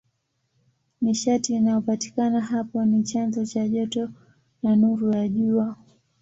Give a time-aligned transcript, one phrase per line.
[1.01, 4.09] Nishati inayopatikana hapo ni chanzo cha joto
[4.63, 5.75] na nuru ya Jua.